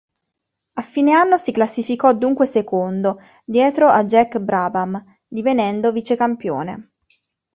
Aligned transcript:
A 0.71 0.81
fine 0.81 1.11
anno 1.13 1.37
si 1.37 1.51
classificò 1.51 2.11
dunque 2.15 2.47
secondo, 2.47 3.21
dietro 3.45 3.87
a 3.87 4.03
Jack 4.03 4.39
Brabham, 4.39 5.19
divenendo 5.27 5.91
vicecampione. 5.91 6.93